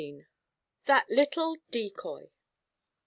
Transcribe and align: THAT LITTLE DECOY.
THAT 0.85 1.11
LITTLE 1.11 1.57
DECOY. 1.69 2.31